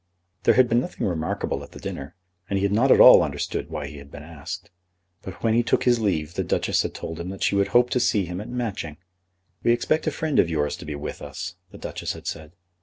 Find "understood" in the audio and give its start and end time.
3.21-3.69